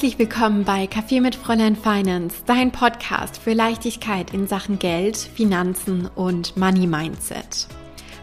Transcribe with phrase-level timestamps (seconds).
[0.00, 6.08] Herzlich willkommen bei Kaffee mit Fräulein Finance, dein Podcast für Leichtigkeit in Sachen Geld, Finanzen
[6.14, 7.68] und Money Mindset.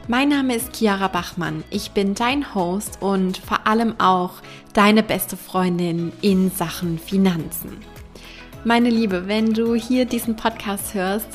[0.08, 1.64] Mein Name ist Chiara Bachmann.
[1.70, 4.42] Ich bin dein Host und vor allem auch
[4.74, 7.78] deine beste Freundin in Sachen Finanzen.
[8.64, 11.30] Meine Liebe, wenn du hier diesen Podcast hörst,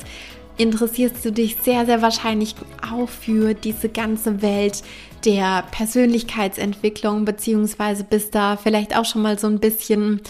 [0.57, 2.55] interessierst du dich sehr, sehr wahrscheinlich
[2.91, 4.83] auch für diese ganze Welt
[5.25, 10.21] der Persönlichkeitsentwicklung, beziehungsweise bist da vielleicht auch schon mal so ein bisschen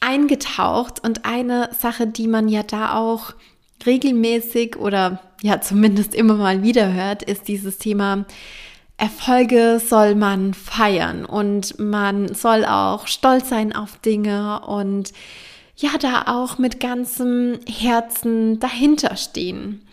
[0.00, 1.02] eingetaucht.
[1.04, 3.34] Und eine Sache, die man ja da auch
[3.84, 8.24] regelmäßig oder ja zumindest immer mal wieder hört, ist dieses Thema,
[8.98, 15.12] Erfolge soll man feiern und man soll auch stolz sein auf Dinge und
[15.76, 19.86] ja, da auch mit ganzem Herzen dahinter stehen.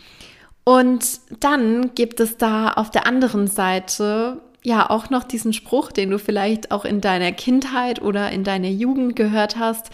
[0.64, 6.10] Und dann gibt es da auf der anderen Seite ja auch noch diesen Spruch, den
[6.10, 9.90] du vielleicht auch in deiner Kindheit oder in deiner Jugend gehört hast.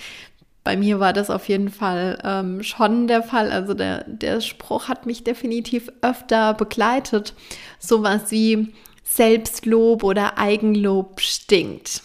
[0.63, 3.51] Bei mir war das auf jeden Fall ähm, schon der Fall.
[3.51, 7.35] Also der, der Spruch hat mich definitiv öfter begleitet.
[7.81, 12.03] Sowas wie Selbstlob oder Eigenlob stinkt.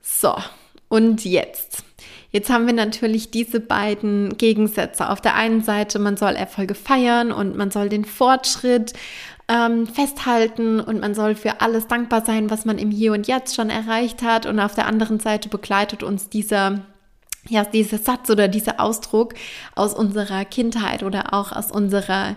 [0.00, 0.36] So,
[0.88, 1.82] und jetzt.
[2.34, 5.08] Jetzt haben wir natürlich diese beiden Gegensätze.
[5.08, 8.92] Auf der einen Seite, man soll Erfolge feiern und man soll den Fortschritt
[9.46, 13.54] ähm, festhalten und man soll für alles dankbar sein, was man im Hier und Jetzt
[13.54, 14.46] schon erreicht hat.
[14.46, 16.80] Und auf der anderen Seite begleitet uns dieser
[17.48, 19.34] ja, dieser Satz oder dieser Ausdruck
[19.76, 22.34] aus unserer Kindheit oder auch aus unserer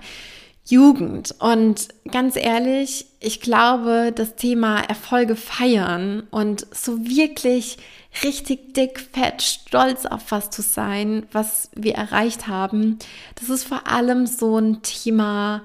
[0.67, 1.33] Jugend.
[1.39, 7.79] Und ganz ehrlich, ich glaube, das Thema Erfolge feiern und so wirklich
[8.23, 12.99] richtig dick, fett, stolz auf was zu sein, was wir erreicht haben,
[13.35, 15.63] das ist vor allem so ein Thema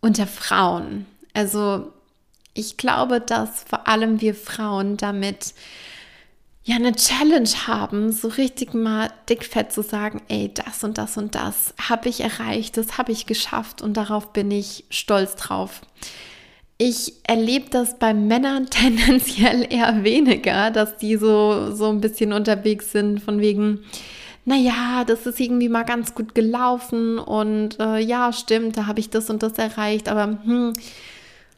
[0.00, 1.06] unter Frauen.
[1.34, 1.92] Also
[2.54, 5.54] ich glaube, dass vor allem wir Frauen damit
[6.64, 11.34] ja eine Challenge haben, so richtig mal dickfett zu sagen, ey, das und das und
[11.34, 15.80] das habe ich erreicht, das habe ich geschafft und darauf bin ich stolz drauf.
[16.82, 22.90] Ich erlebe das bei Männern tendenziell eher weniger, dass die so, so ein bisschen unterwegs
[22.90, 23.80] sind von wegen,
[24.46, 29.10] naja, das ist irgendwie mal ganz gut gelaufen und äh, ja, stimmt, da habe ich
[29.10, 30.72] das und das erreicht, aber hm,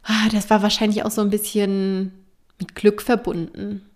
[0.03, 2.11] ah, das war wahrscheinlich auch so ein bisschen
[2.59, 3.89] mit Glück verbunden.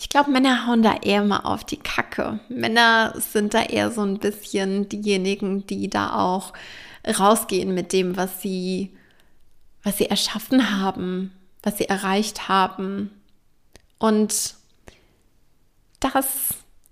[0.00, 2.40] Ich glaube, Männer hauen da eher mal auf die Kacke.
[2.48, 6.54] Männer sind da eher so ein bisschen diejenigen, die da auch
[7.06, 8.94] rausgehen mit dem, was sie,
[9.88, 11.32] was sie erschaffen haben,
[11.62, 13.10] was sie erreicht haben.
[13.96, 14.54] Und
[15.98, 16.26] das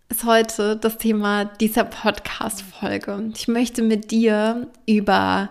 [0.09, 3.33] ist heute das Thema dieser Podcast-Folge.
[3.35, 5.51] Ich möchte mit dir über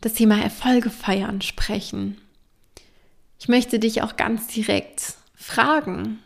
[0.00, 2.16] das Thema Erfolge feiern sprechen.
[3.38, 6.20] Ich möchte dich auch ganz direkt fragen,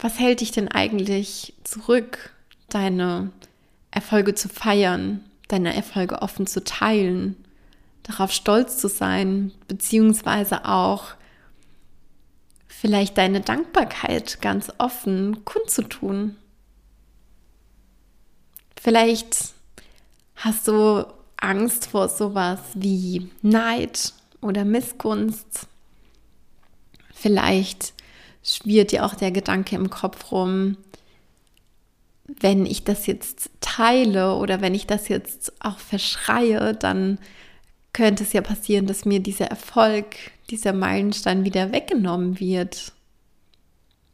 [0.00, 2.34] was hält dich denn eigentlich zurück,
[2.68, 3.30] deine
[3.92, 7.36] Erfolge zu feiern, deine Erfolge offen zu teilen,
[8.02, 11.14] darauf stolz zu sein, beziehungsweise auch
[12.68, 16.36] vielleicht deine Dankbarkeit ganz offen kundzutun.
[18.80, 19.52] Vielleicht
[20.34, 25.68] hast du Angst vor sowas wie Neid oder Missgunst.
[27.14, 27.94] Vielleicht
[28.42, 30.76] schwirrt dir auch der Gedanke im Kopf rum,
[32.40, 37.18] wenn ich das jetzt teile oder wenn ich das jetzt auch verschreie, dann
[37.92, 40.16] könnte es ja passieren, dass mir dieser Erfolg,
[40.50, 42.92] dieser Meilenstein wieder weggenommen wird.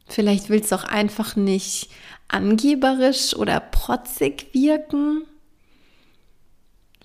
[0.07, 1.89] Vielleicht willst du auch einfach nicht
[2.27, 5.23] angeberisch oder protzig wirken.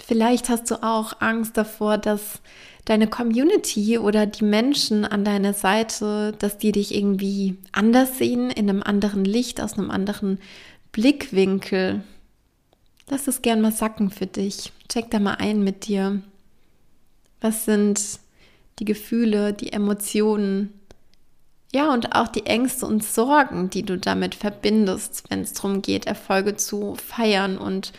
[0.05, 2.41] Vielleicht hast du auch Angst davor, dass
[2.85, 8.69] deine Community oder die Menschen an deiner Seite, dass die dich irgendwie anders sehen, in
[8.69, 10.39] einem anderen Licht, aus einem anderen
[10.93, 12.03] Blickwinkel.
[13.09, 14.73] Lass es gern mal sacken für dich.
[14.89, 16.23] Check da mal ein mit dir.
[17.41, 18.01] Was sind
[18.79, 20.73] die Gefühle, die Emotionen,
[21.73, 26.07] ja, und auch die Ängste und Sorgen, die du damit verbindest, wenn es darum geht,
[26.07, 27.93] Erfolge zu feiern und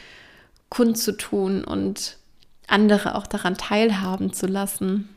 [0.69, 2.17] kundzutun und
[2.67, 5.09] andere auch daran teilhaben zu lassen.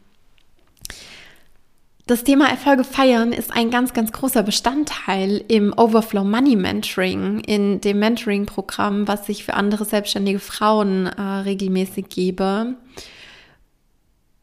[2.07, 7.81] Das Thema Erfolge feiern ist ein ganz, ganz großer Bestandteil im Overflow Money Mentoring, in
[7.83, 12.77] dem Mentoring-Programm, was ich für andere selbstständige Frauen äh, regelmäßig gebe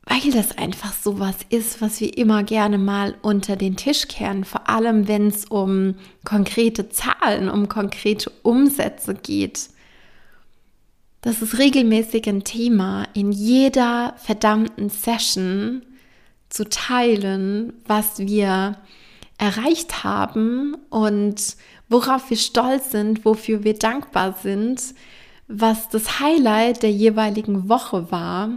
[0.06, 4.44] weil das einfach so was ist, was wir immer gerne mal unter den Tisch kehren,
[4.44, 9.70] vor allem wenn es um konkrete Zahlen, um konkrete Umsätze geht.
[11.22, 15.82] Das ist regelmäßig ein Thema in jeder verdammten Session
[16.50, 18.78] zu teilen, was wir
[19.40, 21.58] erreicht haben und
[21.90, 24.82] worauf wir stolz sind, wofür wir dankbar sind,
[25.48, 28.50] was das Highlight der jeweiligen Woche war.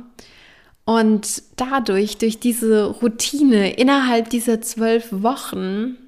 [0.89, 5.99] Und dadurch, durch diese Routine innerhalb dieser zwölf Wochen,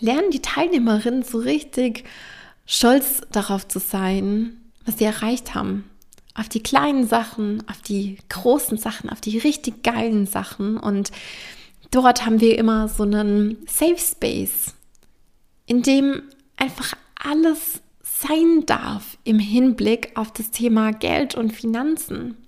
[0.00, 2.04] lernen die Teilnehmerinnen so richtig
[2.64, 4.56] stolz darauf zu sein,
[4.86, 5.84] was sie erreicht haben.
[6.32, 10.78] Auf die kleinen Sachen, auf die großen Sachen, auf die richtig geilen Sachen.
[10.78, 11.12] Und
[11.90, 14.74] dort haben wir immer so einen Safe Space,
[15.66, 16.22] in dem
[16.56, 22.38] einfach alles sein darf im Hinblick auf das Thema Geld und Finanzen.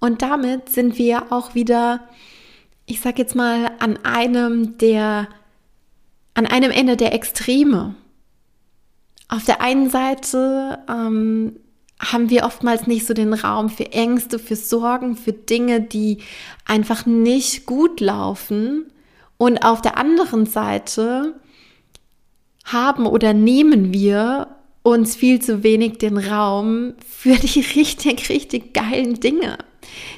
[0.00, 2.00] Und damit sind wir auch wieder,
[2.86, 5.28] ich sage jetzt mal, an einem der,
[6.34, 7.94] an einem Ende der Extreme.
[9.28, 11.56] Auf der einen Seite ähm,
[11.98, 16.18] haben wir oftmals nicht so den Raum für Ängste, für Sorgen, für Dinge, die
[16.64, 18.92] einfach nicht gut laufen.
[19.38, 21.34] Und auf der anderen Seite
[22.64, 24.48] haben oder nehmen wir
[24.82, 29.58] uns viel zu wenig den Raum für die richtig, richtig geilen Dinge,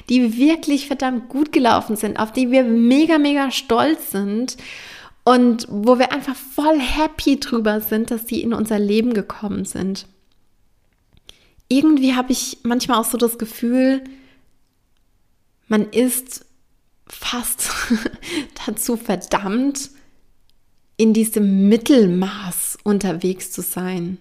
[0.09, 4.57] die wirklich verdammt gut gelaufen sind, auf die wir mega, mega stolz sind
[5.23, 10.05] und wo wir einfach voll happy drüber sind, dass sie in unser Leben gekommen sind
[11.69, 14.03] irgendwie habe ich manchmal auch so das Gefühl,
[15.67, 16.45] man ist
[17.07, 17.69] fast
[18.65, 19.91] dazu verdammt,
[20.97, 24.17] in diesem Mittelmaß unterwegs zu sein.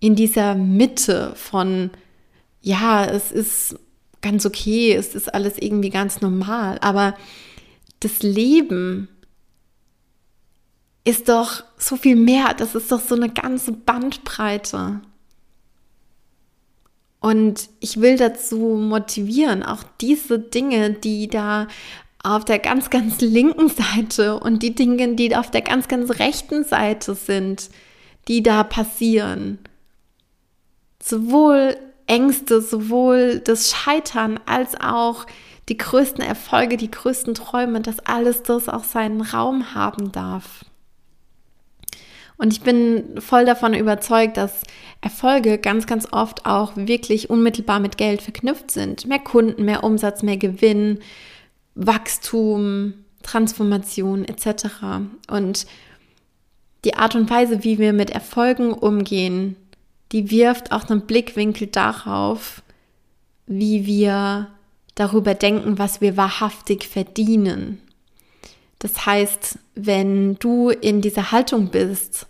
[0.00, 1.90] In dieser Mitte von,
[2.60, 3.78] ja, es ist
[4.22, 7.16] ganz okay, es ist alles irgendwie ganz normal, aber
[8.00, 9.08] das Leben
[11.04, 15.00] ist doch so viel mehr, das ist doch so eine ganze Bandbreite.
[17.20, 21.68] Und ich will dazu motivieren, auch diese Dinge, die da
[22.22, 26.64] auf der ganz, ganz linken Seite und die Dinge, die auf der ganz, ganz rechten
[26.64, 27.70] Seite sind,
[28.28, 29.58] die da passieren.
[31.02, 31.76] Sowohl
[32.10, 35.26] Ängste, sowohl das Scheitern als auch
[35.68, 40.64] die größten Erfolge, die größten Träume, dass alles das auch seinen Raum haben darf.
[42.36, 44.62] Und ich bin voll davon überzeugt, dass
[45.00, 49.06] Erfolge ganz, ganz oft auch wirklich unmittelbar mit Geld verknüpft sind.
[49.06, 50.98] Mehr Kunden, mehr Umsatz, mehr Gewinn,
[51.76, 54.66] Wachstum, Transformation etc.
[55.28, 55.66] Und
[56.84, 59.54] die Art und Weise, wie wir mit Erfolgen umgehen,
[60.12, 62.62] die wirft auch einen Blickwinkel darauf,
[63.46, 64.48] wie wir
[64.94, 67.80] darüber denken, was wir wahrhaftig verdienen.
[68.78, 72.26] Das heißt, wenn du in dieser Haltung bist,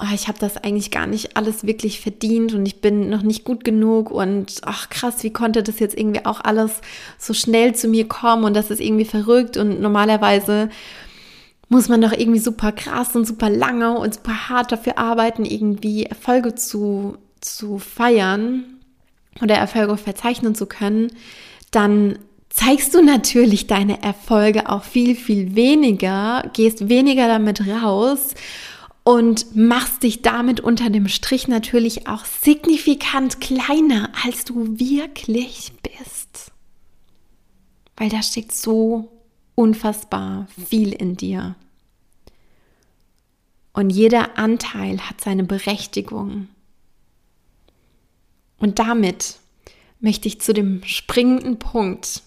[0.00, 3.44] oh, ich habe das eigentlich gar nicht alles wirklich verdient und ich bin noch nicht
[3.44, 6.80] gut genug und ach krass, wie konnte das jetzt irgendwie auch alles
[7.18, 10.70] so schnell zu mir kommen und das ist irgendwie verrückt und normalerweise
[11.72, 16.04] muss man doch irgendwie super krass und super lange und super hart dafür arbeiten, irgendwie
[16.04, 18.64] Erfolge zu, zu feiern
[19.40, 21.10] oder Erfolge verzeichnen zu können,
[21.70, 22.18] dann
[22.50, 28.34] zeigst du natürlich deine Erfolge auch viel, viel weniger, gehst weniger damit raus
[29.02, 36.52] und machst dich damit unter dem Strich natürlich auch signifikant kleiner, als du wirklich bist.
[37.96, 39.08] Weil da steckt so
[39.54, 41.56] unfassbar viel in dir.
[43.72, 46.48] Und jeder Anteil hat seine Berechtigung.
[48.58, 49.38] Und damit
[50.00, 52.22] möchte ich zu dem springenden Punkt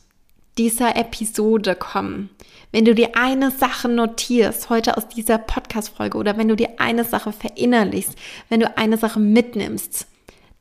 [0.57, 2.29] dieser Episode kommen.
[2.71, 7.03] Wenn du dir eine Sache notierst heute aus dieser Podcast-Folge oder wenn du dir eine
[7.03, 8.17] Sache verinnerlichst,
[8.49, 10.07] wenn du eine Sache mitnimmst,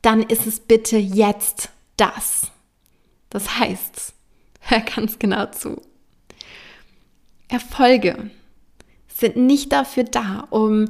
[0.01, 2.51] dann ist es bitte jetzt das.
[3.29, 4.13] Das heißt,
[4.59, 5.81] hör ganz genau zu.
[7.47, 8.31] Erfolge
[9.15, 10.89] sind nicht dafür da, um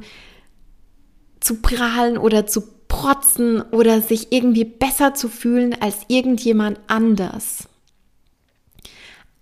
[1.38, 7.68] zu prahlen oder zu protzen oder sich irgendwie besser zu fühlen als irgendjemand anders.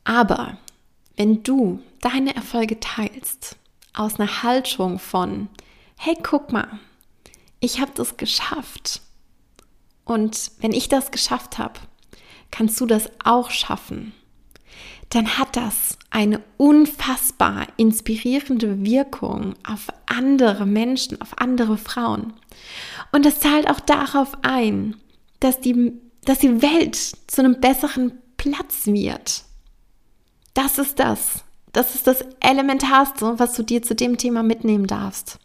[0.05, 0.59] Aber
[1.17, 3.57] wenn du deine Erfolge teilst
[3.95, 5.49] aus einer Haltung von,
[5.97, 6.69] hey, guck mal,
[7.61, 9.01] ich habe das geschafft.
[10.05, 11.81] Und wenn ich das geschafft habe,
[12.51, 14.13] kannst du das auch schaffen.
[15.11, 22.33] Dann hat das eine unfassbar inspirierende Wirkung auf andere Menschen, auf andere Frauen.
[23.13, 24.97] Und das zahlt auch darauf ein,
[25.41, 25.93] dass die,
[26.25, 29.45] dass die Welt zu einem besseren Platz wird.
[30.55, 31.45] Das ist das.
[31.73, 35.39] Das ist das Elementarste, was du dir zu dem Thema mitnehmen darfst.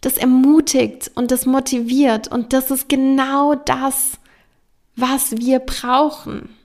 [0.00, 4.18] Das ermutigt und das motiviert und das ist genau das,
[4.96, 6.55] was wir brauchen.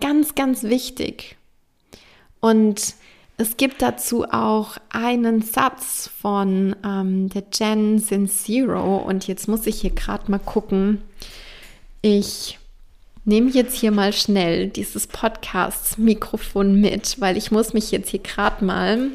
[0.00, 1.36] Ganz, ganz wichtig.
[2.40, 2.94] Und
[3.40, 9.80] Es gibt dazu auch einen Satz von ähm, der Jen Sincero und jetzt muss ich
[9.80, 11.02] hier gerade mal gucken.
[12.02, 12.58] Ich
[13.24, 18.64] nehme jetzt hier mal schnell dieses Podcast-Mikrofon mit, weil ich muss mich jetzt hier gerade
[18.64, 19.12] mal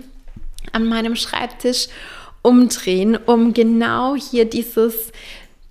[0.72, 1.90] an meinem Schreibtisch
[2.44, 5.12] umdrehen, um genau hier dieses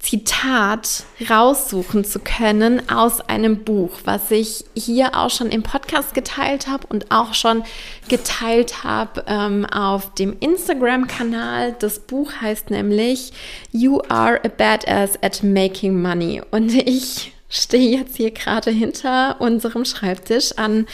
[0.03, 6.67] Zitat raussuchen zu können aus einem Buch, was ich hier auch schon im Podcast geteilt
[6.67, 7.63] habe und auch schon
[8.09, 11.77] geteilt habe ähm, auf dem Instagram-Kanal.
[11.79, 13.33] Das Buch heißt nämlich
[13.71, 16.43] You Are a Badass at Making Money.
[16.51, 20.87] Und ich stehe jetzt hier gerade hinter unserem Schreibtisch an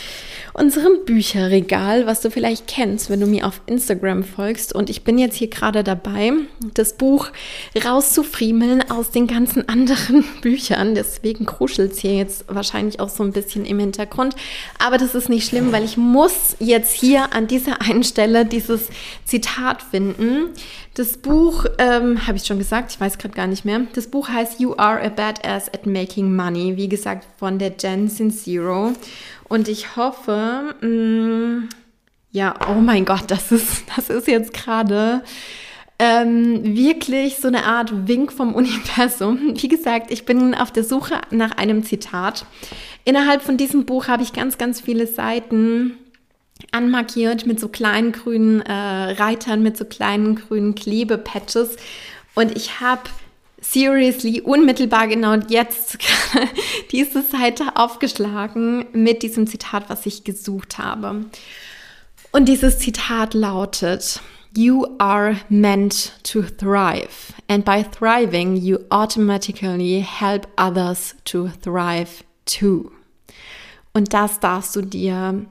[0.54, 4.74] unserem Bücherregal, was du vielleicht kennst, wenn du mir auf Instagram folgst.
[4.74, 6.32] Und ich bin jetzt hier gerade dabei,
[6.74, 7.28] das Buch
[7.84, 10.96] rauszufriemeln aus den ganzen anderen Büchern.
[10.96, 14.34] Deswegen kruschelt es hier jetzt wahrscheinlich auch so ein bisschen im Hintergrund.
[14.84, 18.88] Aber das ist nicht schlimm, weil ich muss jetzt hier an dieser einen Stelle dieses
[19.24, 20.50] Zitat finden.
[20.98, 23.82] Das Buch, ähm, habe ich schon gesagt, ich weiß gerade gar nicht mehr.
[23.94, 28.08] Das Buch heißt You Are a Badass at Making Money, wie gesagt, von der Jen
[28.08, 28.94] Sincero.
[29.48, 31.68] Und ich hoffe, mh, mm,
[32.32, 35.22] ja, oh mein Gott, das ist, das ist jetzt gerade
[36.00, 39.54] ähm, wirklich so eine Art Wink vom Universum.
[39.54, 42.44] Wie gesagt, ich bin auf der Suche nach einem Zitat.
[43.04, 45.92] Innerhalb von diesem Buch habe ich ganz, ganz viele Seiten
[46.72, 51.76] anmarkiert mit so kleinen grünen äh, Reitern, mit so kleinen grünen Klebepatches.
[52.34, 53.02] Und ich habe
[53.60, 55.98] seriously unmittelbar genau jetzt
[56.92, 61.26] diese Seite aufgeschlagen mit diesem Zitat, was ich gesucht habe.
[62.30, 64.20] Und dieses Zitat lautet,
[64.56, 67.32] You are meant to thrive.
[67.48, 72.90] And by thriving, you automatically help others to thrive too.
[73.92, 75.46] Und das darfst du dir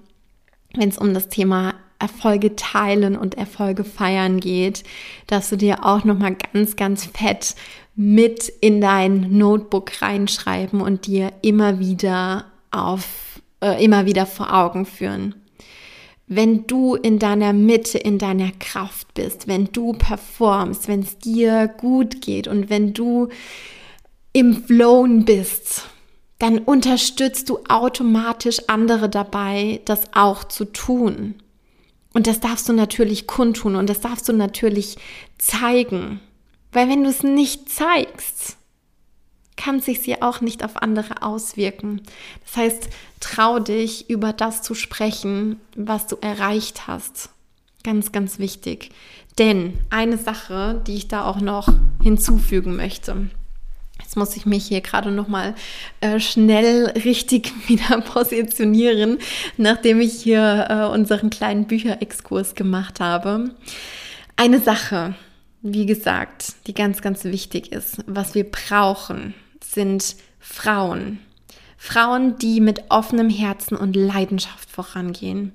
[0.78, 4.84] wenn es um das Thema Erfolge teilen und Erfolge feiern geht,
[5.26, 7.56] dass du dir auch noch mal ganz ganz fett
[7.96, 14.86] mit in dein Notebook reinschreiben und dir immer wieder auf äh, immer wieder vor Augen
[14.86, 15.36] führen.
[16.28, 21.68] Wenn du in deiner Mitte, in deiner Kraft bist, wenn du performst, wenn es dir
[21.68, 23.30] gut geht und wenn du
[24.34, 25.90] im Flown bist,
[26.40, 31.36] dann unterstützt du automatisch andere dabei, das auch zu tun.
[32.14, 34.98] Und das darfst du natürlich kundtun und das darfst du natürlich
[35.38, 36.20] zeigen.
[36.72, 38.58] Weil wenn du es nicht zeigst,
[39.56, 42.02] kann sich sie auch nicht auf andere auswirken.
[42.46, 42.90] Das heißt,
[43.20, 47.30] trau dich, über das zu sprechen, was du erreicht hast.
[47.84, 48.92] Ganz, ganz wichtig.
[49.40, 51.70] Denn eine Sache, die ich da auch noch
[52.02, 53.30] hinzufügen möchte,
[54.02, 55.56] Jetzt muss ich mich hier gerade noch mal
[56.02, 59.20] äh, schnell richtig wieder positionieren,
[59.58, 63.52] nachdem ich hier äh, unseren kleinen Bücherexkurs gemacht habe.
[64.36, 65.16] Eine Sache,
[65.62, 71.20] wie gesagt, die ganz, ganz wichtig ist, was wir brauchen, sind Frauen,
[71.80, 75.54] Frauen, die mit offenem Herzen und Leidenschaft vorangehen.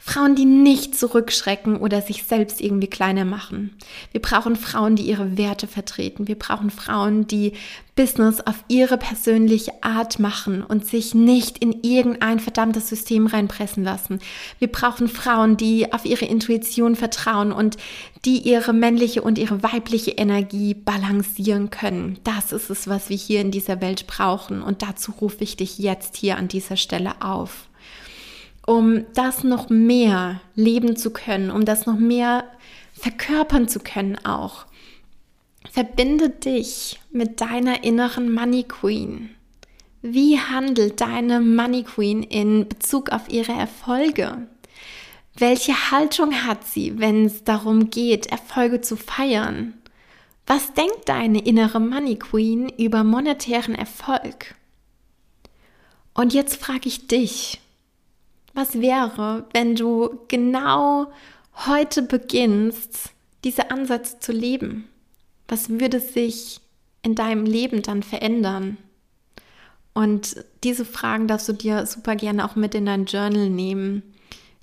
[0.00, 3.76] Frauen, die nicht zurückschrecken oder sich selbst irgendwie kleiner machen.
[4.12, 6.28] Wir brauchen Frauen, die ihre Werte vertreten.
[6.28, 7.54] Wir brauchen Frauen, die
[7.94, 14.20] Business auf ihre persönliche Art machen und sich nicht in irgendein verdammtes System reinpressen lassen.
[14.58, 17.76] Wir brauchen Frauen, die auf ihre Intuition vertrauen und
[18.24, 22.18] die ihre männliche und ihre weibliche Energie balancieren können.
[22.24, 24.62] Das ist es, was wir hier in dieser Welt brauchen.
[24.62, 27.68] Und dazu rufe ich dich jetzt hier an dieser Stelle auf.
[28.64, 32.44] Um das noch mehr leben zu können, um das noch mehr
[32.92, 34.66] verkörpern zu können auch
[35.70, 39.30] Verbinde dich mit deiner inneren Money Queen.
[40.02, 44.48] Wie handelt deine Money Queen in Bezug auf ihre Erfolge?
[45.34, 49.74] Welche Haltung hat sie, wenn es darum geht, Erfolge zu feiern?
[50.46, 54.54] Was denkt deine innere Money Queen über monetären Erfolg?
[56.14, 57.60] Und jetzt frage ich dich,
[58.52, 61.10] was wäre, wenn du genau
[61.66, 63.10] heute beginnst,
[63.44, 64.88] diese Ansätze zu leben?
[65.52, 66.62] was würde sich
[67.02, 68.78] in deinem Leben dann verändern?
[69.92, 74.02] Und diese Fragen darfst du dir super gerne auch mit in dein Journal nehmen.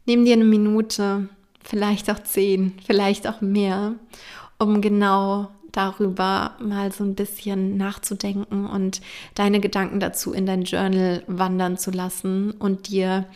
[0.10, 1.30] Nimm dir eine Minute,
[1.63, 3.94] vielleicht auch zehn, vielleicht auch mehr,
[4.58, 9.01] um genau darüber mal so ein bisschen nachzudenken und
[9.36, 13.28] deine Gedanken dazu in dein Journal wandern zu lassen und dir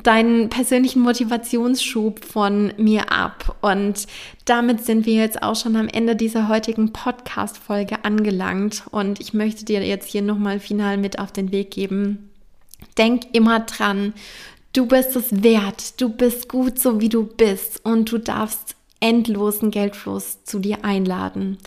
[0.04, 3.56] deinen persönlichen Motivationsschub von mir ab.
[3.62, 4.06] Und
[4.44, 8.84] damit sind wir jetzt auch schon am Ende dieser heutigen Podcast-Folge angelangt.
[8.92, 12.32] Und ich möchte dir jetzt hier nochmal final mit auf den Weg geben.
[12.98, 14.14] Denk immer dran,
[14.74, 19.70] Du bist es wert, du bist gut so wie du bist und du darfst endlosen
[19.70, 21.60] Geldfluss zu dir einladen.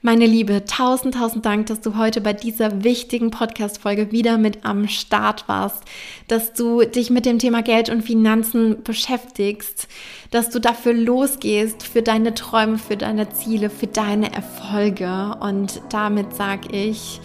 [0.00, 4.86] Meine Liebe, tausend, tausend Dank, dass du heute bei dieser wichtigen Podcast-Folge wieder mit am
[4.86, 5.82] Start warst,
[6.28, 9.88] dass du dich mit dem Thema Geld und Finanzen beschäftigst,
[10.30, 15.36] dass du dafür losgehst, für deine Träume, für deine Ziele, für deine Erfolge.
[15.40, 17.20] Und damit sage ich,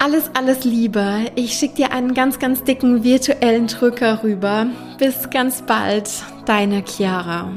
[0.00, 1.26] alles, alles Liebe.
[1.34, 4.66] Ich schicke dir einen ganz, ganz dicken virtuellen Drücker rüber.
[4.98, 6.10] Bis ganz bald,
[6.46, 7.52] deine Chiara.